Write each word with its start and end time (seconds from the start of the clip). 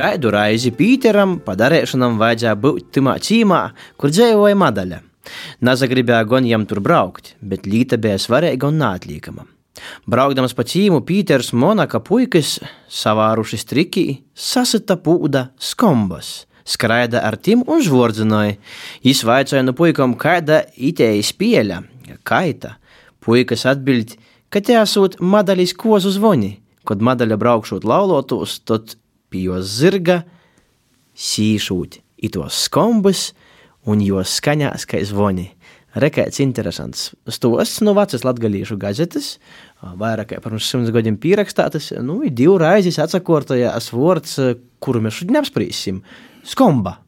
Kaidu 0.00 0.30
raizi 0.32 0.70
Pīteram 0.72 1.34
padarēšanam 1.44 2.14
vajadzēja 2.16 2.54
būt 2.56 2.86
timā 2.96 3.18
cīmā, 3.20 3.58
kur 4.00 4.08
dzīvoja 4.08 4.56
Madaļa. 4.56 5.00
Nazagribēja 5.68 6.24
gan 6.30 6.46
jam 6.48 6.62
tur 6.64 6.78
braukt, 6.80 7.34
bet 7.44 7.66
līta 7.68 7.98
bija 8.00 8.16
svarīga 8.16 8.70
un 8.70 8.78
neatlīkama. 8.80 9.44
Braukdams 10.08 10.56
pa 10.56 10.64
cīmu, 10.64 11.02
Pīters 11.04 11.52
Monaka 11.52 12.00
puikas, 12.00 12.54
savāruši 12.88 13.60
strikī, 13.60 14.04
sasita 14.32 14.96
pūda 14.96 15.50
skombas. 15.60 16.46
Skraida 16.64 17.20
ar 17.26 17.36
tim 17.36 17.60
un 17.68 17.84
žvordzināja. 17.84 18.56
Jis 19.04 19.20
vaicāja 19.28 19.66
no 19.66 19.76
puikam, 19.76 20.16
kāda 20.16 20.62
itēja 20.80 21.28
spēļa, 21.28 21.82
kaita. 22.24 22.78
Puikas 23.20 23.66
atbild, 23.68 24.16
ka 24.48 24.64
te 24.64 24.80
esot 24.80 25.20
madaļas 25.20 25.76
kozu 25.76 26.16
zvoni. 26.16 26.54
Kad 26.88 27.04
madaļa 27.04 27.36
braukšot 27.36 27.84
laulotos, 27.84 28.62
tad 28.64 28.96
pie 29.30 29.46
jos 29.48 29.70
zirga 29.78 30.22
sīšūt 31.16 32.00
itos 32.26 32.64
skombas 32.66 33.30
un 33.88 34.02
jos 34.04 34.36
skaņās 34.40 34.86
kā 34.88 35.00
zvoni. 35.06 35.50
Rekāds 35.90 36.38
interesants 36.38 37.08
stosts 37.26 37.80
no 37.82 37.96
vecas 37.98 38.22
latgalīšu 38.22 38.76
gazetes, 38.78 39.32
vairāk 39.82 40.36
pirms 40.44 40.68
simts 40.70 40.92
gadiem 40.94 41.16
pierakstātas, 41.18 41.90
nu, 41.98 42.20
divu 42.30 42.60
raizes 42.62 43.00
atsakortojās 43.02 43.90
vārds, 43.90 44.36
kuru 44.78 45.02
mēs 45.02 45.18
šodien 45.18 45.40
apspriesim- 45.40 46.02
skomba. 46.52 47.00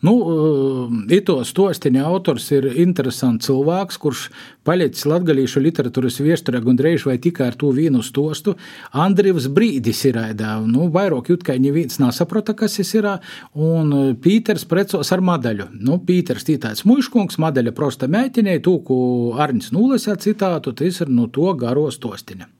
Nu, 0.00 0.14
eh, 0.16 1.16
Ito 1.16 1.36
stostiņa 1.44 2.04
autors 2.08 2.46
ir 2.54 2.66
interesants 2.80 3.48
cilvēks, 3.48 3.98
kurš 4.00 4.22
palicis 4.64 5.04
latgalīšu 5.10 5.60
literatūras 5.60 6.20
viesturē 6.24 6.62
gandrīz 6.64 7.04
vai 7.04 7.18
tikai 7.20 7.50
ar 7.50 7.58
to 7.60 7.72
vienu 7.76 8.00
stostu. 8.02 8.54
Andrivs 8.92 9.50
Brīdis 9.52 10.04
ir 10.08 10.16
ēdā, 10.22 10.54
nu, 10.64 10.88
vairāk 10.94 11.28
jūt, 11.32 11.44
ka 11.44 11.58
neviens 11.60 12.00
nesaprota, 12.00 12.54
kas 12.56 12.78
tas 12.80 12.94
ir, 12.94 13.08
un 13.54 13.92
eh, 13.92 14.14
Pīters 14.14 14.64
precos 14.68 15.12
ar 15.12 15.20
madaļu. 15.20 15.68
Nu, 15.80 15.98
Pīters 15.98 16.48
tītāts 16.48 16.86
muškungs, 16.88 17.36
madaļa 17.36 17.74
prosta 17.76 18.08
mētinē, 18.08 18.56
tūku 18.64 19.36
Arnis 19.36 19.68
Nūlesā 19.74 20.16
citātu, 20.16 20.72
tas 20.72 21.04
ir 21.04 21.12
no 21.12 21.28
to 21.28 21.52
garo 21.60 21.90
stostiņa. 21.92 22.59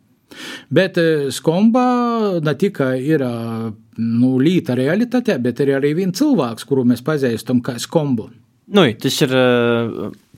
Bet 0.73 0.99
eh, 1.01 1.29
skomba 1.35 1.85
ne 2.45 2.55
tikai 2.59 2.95
ir 3.03 3.25
nu, 3.25 4.35
līta 4.41 4.77
realitātē, 4.79 5.39
bet 5.43 5.63
ir 5.65 5.75
arī 5.79 5.95
viens 5.99 6.19
cilvēks, 6.19 6.67
kuru 6.69 6.87
mēs 6.89 7.05
pazīstam 7.07 7.63
kā 7.65 7.77
skombu. 7.83 8.31
Nu, 8.71 8.85
tas 9.03 9.17
ir 9.27 9.33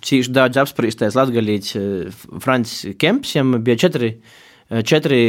cīši 0.02 0.32
daudz 0.32 0.62
apspriestais 0.62 1.18
latgalīts 1.18 1.76
Francis 2.40 2.96
Kemps, 2.98 3.34
viņam 3.36 3.58
bija 3.62 3.82
četri 3.84 4.14
četri 4.80 5.20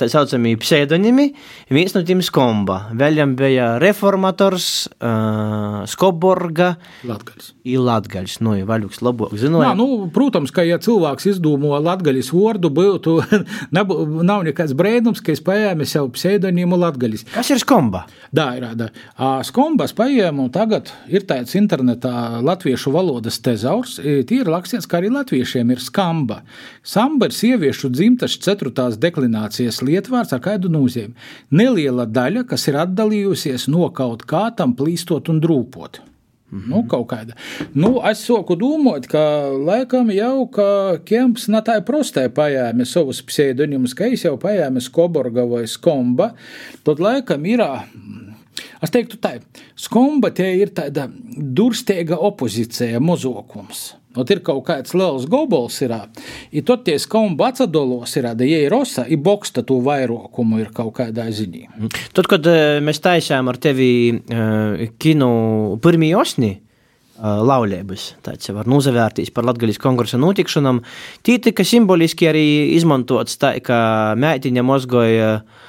tā 0.00 0.08
saucamie 0.08 0.56
pseidonimi. 0.60 1.28
Viens 1.72 1.92
no 1.92 2.02
tiem 2.06 2.22
skomba. 2.24 2.78
Vēļam 2.96 3.34
bija 3.36 3.66
reformators, 3.82 4.68
uh, 4.96 5.82
skoborga. 5.90 6.72
Latgaļs. 7.08 7.50
Ir 7.68 7.82
latgaļs. 7.84 8.38
Nu, 8.42 8.54
ir 8.58 8.66
vaļuks 8.68 9.02
labāk 9.04 9.34
zinoja. 9.38 9.72
Nā, 9.72 9.76
nu, 9.78 10.08
protams, 10.14 10.52
ka 10.54 10.64
ja 10.66 10.80
cilvēks 10.82 11.28
izdomā 11.34 11.82
latgaļas 11.84 12.32
vārdu, 12.34 12.72
būtu, 12.72 13.18
nav 13.76 14.46
nekāds 14.48 14.74
brēnums, 14.78 15.20
ka 15.24 15.34
es 15.34 15.44
paēmu 15.44 15.86
sev 15.88 16.08
pseidonimu 16.16 16.78
latgaļs. 16.80 17.26
Kas 17.34 17.52
ir 17.52 17.60
skomba? 17.62 18.06
Tā 18.34 18.48
ir, 18.58 18.66
tā. 18.80 18.88
Skombas 19.46 19.94
paēmu 19.96 20.48
tagad 20.54 20.90
ir 21.12 21.26
tāds 21.28 21.54
internetā 21.58 22.40
latviešu 22.42 22.94
valodas 22.94 23.38
tezaurs. 23.44 23.98
Tie 24.00 24.40
ir 24.40 24.48
rakstīts, 24.48 24.88
ka 24.88 25.00
arī 25.00 25.12
latviešiem 25.12 25.74
ir 25.74 25.82
skamba. 25.82 26.40
Samba 26.86 27.28
ir 27.28 27.36
sieviešu 27.36 27.92
dzimtas 27.92 28.38
ceturtā 28.62 28.92
ceturtās 28.92 28.98
deklinācijas 29.00 29.82
lietvārds 29.82 30.32
ar 30.32 30.40
kādu 30.40 30.70
nozīmi. 30.70 31.14
Neliela 31.50 32.06
daļa, 32.06 32.46
kas 32.46 32.68
ir 32.68 32.76
atdalījusies 32.76 33.68
no 33.68 33.90
kaut 33.90 34.24
kā 34.24 34.54
tam 34.56 34.74
plīstot 34.74 35.28
un 35.28 35.40
drūpot. 35.40 36.00
Mhm. 36.52 36.68
Nu, 36.68 36.84
kaut 36.86 37.08
kāda. 37.08 37.34
Nu, 37.74 38.00
es 38.04 38.24
soku 38.26 38.56
domāt, 38.56 39.08
ka 39.08 39.48
laikam 39.50 40.10
jau 40.12 40.46
ka 40.52 40.98
Kemps 41.04 41.48
ne 41.48 41.62
tā 41.62 41.80
prostē 41.80 42.28
paēma 42.28 42.84
savus 42.84 43.22
pseidonimus, 43.22 43.94
ka 43.94 44.04
es 44.04 44.24
jau 44.24 44.36
paēmu 44.36 44.80
Skoborga 44.80 45.46
vai 45.48 45.64
Skomba, 45.66 46.34
tad 46.84 47.00
laikam 47.00 47.46
ir. 47.46 47.64
Es 48.82 48.90
teiktu 48.92 49.16
tā, 49.16 49.40
Skomba 49.74 50.30
tie 50.30 50.58
ir 50.60 50.68
tāda 50.76 51.08
durstēga 51.08 52.20
opozīcija, 52.20 53.00
mozokums. 53.00 53.94
Ot 54.18 54.32
ir 54.34 54.42
kaut 54.44 54.64
kāds 54.66 54.92
liels 54.96 55.24
gobols, 55.30 55.78
ir, 55.84 55.94
tie 56.84 56.96
skumbi 57.00 57.46
atsadolos, 57.46 58.12
ir, 58.20 58.28
ja 58.48 58.58
ir 58.66 58.74
osa, 58.76 59.06
ir 59.08 59.22
boksta 59.24 59.64
to 59.66 59.78
vairokumu 59.84 60.60
ir 60.60 60.72
kaut 60.74 60.94
kādā 60.98 61.28
ziņā. 61.32 61.70
Mhm. 61.76 62.10
Tad, 62.16 62.28
kad 62.28 62.50
mēs 62.84 63.00
taisām 63.04 63.48
ar 63.48 63.60
tevi 63.62 63.92
kinu 65.00 65.32
pirmie 65.82 66.12
osni, 66.18 66.54
laulības, 67.22 68.08
tāds 68.24 68.50
var 68.50 68.66
nozavērtīs 68.66 69.30
par 69.30 69.46
Latgaļas 69.46 69.78
konkursa 69.78 70.18
notikšanam, 70.18 70.80
tī 71.22 71.36
tika 71.42 71.62
simboliski 71.64 72.26
arī 72.26 72.46
izmantots 72.74 73.38
tā, 73.38 73.54
ka 73.62 73.76
mētiņa 74.18 74.64
mozgoja 74.66 75.28
uh, 75.36 75.60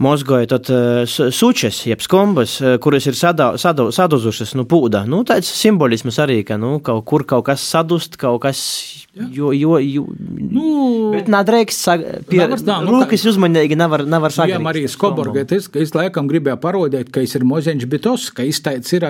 mozgoja 0.00 0.48
tad 0.50 0.70
uh, 0.72 1.04
sučes, 1.32 1.82
jeb 1.86 2.00
skombas, 2.04 2.56
uh, 2.60 2.76
kuras 2.82 3.06
ir 3.10 3.18
sada, 3.18 3.52
sada, 3.60 3.90
saduzušas 3.92 4.54
nu, 4.56 4.64
pūda. 4.68 5.04
Nu, 5.08 5.22
tāds 5.28 5.50
simbolisms 5.60 6.20
arī, 6.24 6.40
ka 6.48 6.56
nu, 6.60 6.78
kaut 6.84 7.04
kur 7.08 7.26
kaut 7.28 7.46
kas 7.50 7.64
sadust, 7.68 8.16
kaut 8.20 8.40
kas 8.46 8.64
Jo, 9.10 9.52
jo, 9.52 9.78
jo, 9.82 10.04
nu, 10.54 10.64
bet 11.10 11.26
nedrīkst 11.26 11.88
pie 12.30 12.44
rūkas 12.46 13.24
uzmanīgi 13.26 13.74
nevar, 13.74 14.04
nevar 14.06 14.30
sagaidīt. 14.30 14.54
Jā, 14.54 14.60
Marijas 14.62 14.94
Koborga, 15.00 15.42
es, 15.56 15.66
es 15.82 15.90
laikam 15.98 16.28
gribēju 16.30 16.60
parodēt, 16.62 17.10
ka 17.10 17.24
es 17.26 17.34
ir 17.34 17.42
mozeņš 17.42 17.88
bitos, 17.90 18.28
ka 18.36 18.46
izteic 18.46 18.86
ir 18.94 19.08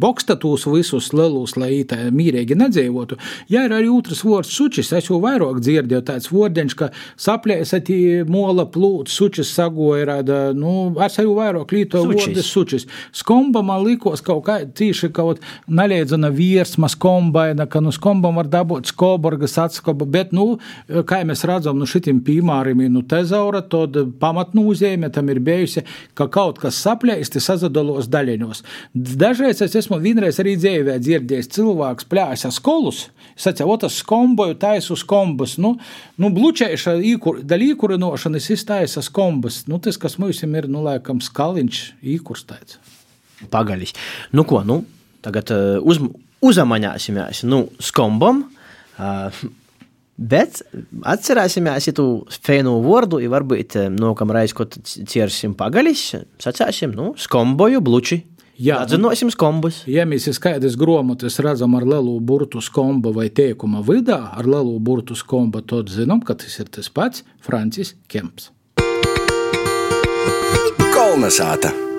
bokstatūs 0.00 0.64
visus 0.72 1.10
lelūs, 1.12 1.58
lai 1.60 1.82
tā 1.84 2.06
mīrīgi 2.08 2.56
nedzīvotu. 2.56 3.18
Jā, 3.52 3.66
ir 3.68 3.76
arī 3.76 3.90
otrs 3.92 4.24
vārds 4.24 4.54
sučis, 4.56 4.94
es 4.96 5.10
jau 5.10 5.20
vairāk 5.20 5.60
dzirdēju 5.60 6.06
tāds 6.08 6.32
vārdiņš, 6.32 6.78
ka 6.80 6.88
saplēs 7.26 7.76
atī 7.76 8.00
mola 8.24 8.64
plūt, 8.64 9.12
sučis 9.12 9.52
sagoja, 9.52 10.23
nu, 10.56 10.94
es 11.04 11.20
jau 11.20 11.36
vairāk 11.36 11.76
līto 11.76 12.06
vārdu 12.08 12.44
sučis. 12.44 12.88
Skomba 13.12 13.60
man 13.66 13.84
likos 13.84 14.24
kaut 14.24 14.44
kā 14.48 14.60
tīši 14.64 15.12
kaut 15.12 15.44
neliedzana 15.68 16.32
virsma 16.32 16.88
skombaina, 16.88 17.68
ka 17.68 17.84
nu 17.84 17.92
skombam 17.92 18.40
var 18.40 18.48
dabūt 18.48 18.88
skobu 18.88 19.34
Georgas 19.34 19.58
atskaba, 19.58 20.06
bet, 20.06 20.30
nu, 20.32 20.58
kā 21.08 21.22
mēs 21.26 21.42
redzam, 21.48 21.78
nu, 21.78 21.88
šitim 21.90 22.20
pīmārim 22.24 22.84
nu, 22.92 23.02
tezaura, 23.02 23.62
tad 23.66 23.96
pamatnūzēme 24.20 25.10
tam 25.14 25.30
ir 25.32 25.40
bijusi, 25.42 25.82
ka 26.14 26.28
kaut 26.30 26.60
kas 26.62 26.78
saplēsti 26.84 27.42
sazadalos 27.42 28.06
daļiņos. 28.12 28.62
Dažreiz 28.94 29.62
es 29.64 29.74
esmu 29.80 29.98
vienreiz 30.02 30.38
arī 30.42 30.54
dzīvē 30.60 30.98
dzirdējis 31.02 31.50
cilvēks 31.56 32.06
plēsa 32.10 32.52
skolus, 32.54 33.08
sacīja, 33.34 33.66
o 33.66 33.76
tas 33.80 33.98
skomboju 34.02 34.58
taisu 34.62 34.96
skombas, 34.98 35.56
nu, 35.58 35.74
nu 36.20 36.30
blučēša 36.34 36.96
īkur, 37.14 37.42
daļīkurinošanas 37.48 38.50
iztaisa 38.54 39.02
skombas, 39.02 39.64
nu, 39.70 39.80
tas, 39.82 39.98
kas 39.98 40.13
mums 40.22 40.42
ir, 40.44 40.68
nu, 40.70 40.84
laikam, 40.84 41.22
skaliņš 41.24 41.82
īkurstaits. 42.14 42.78
Pagaļis. 43.52 43.94
Nu, 44.32 44.46
ko, 44.48 44.62
nu, 44.66 44.82
tagad 45.24 45.50
uh, 45.52 45.76
uz, 45.82 46.00
uzamaņāsimies, 46.44 47.44
nu, 47.48 47.66
skombam, 47.82 48.46
Bet 50.14 50.60
atcerēsimies 51.10 51.88
to 51.98 52.04
fēnu 52.46 52.76
vārdu, 52.84 53.18
ja 53.18 53.32
varbūt 53.32 53.74
nākamā 53.90 54.36
reize, 54.36 54.54
kad 54.54 54.76
ciersim 54.86 55.56
pagaļis, 55.58 56.04
sacēsim, 56.44 56.94
nu, 56.94 57.10
skomboju 57.18 57.82
bluči. 57.82 58.20
Jā, 58.54 58.78
atzinosim 58.84 59.32
skombus. 59.34 59.80
Ja 59.90 60.04
mēs 60.06 60.28
skaidrs 60.36 60.76
gromotas 60.78 61.40
redzam 61.42 61.74
ar 61.74 61.82
lielu 61.90 62.12
burtu 62.22 62.62
skomba 62.62 63.10
vai 63.10 63.26
teikuma 63.34 63.82
vidā, 63.82 64.20
ar 64.38 64.46
lielu 64.46 64.76
burtu 64.78 65.18
skomba, 65.18 65.64
tad 65.66 65.90
zinām, 65.90 66.22
ka 66.22 66.38
tas 66.38 66.60
ir 66.62 66.70
tas 66.70 66.86
pats 66.94 67.26
Francis 67.42 67.96
Kemps. 68.06 68.52
Kolnesāta! 71.14 71.93